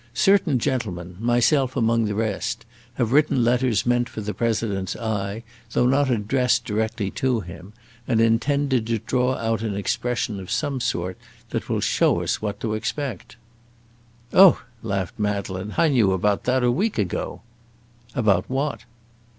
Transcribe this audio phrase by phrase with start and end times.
[0.17, 2.65] Certain gentlemen, myself among the rest,
[2.95, 5.43] have written letters meant for the President's eye,
[5.73, 7.71] though not addressed directly to him,
[8.07, 11.19] and intended to draw out an expression of some sort
[11.51, 13.35] that will show us what to expect."
[14.33, 17.41] "Oh!" laughed Madeleine, "I knew about that a week ago."
[18.15, 18.85] "About what?"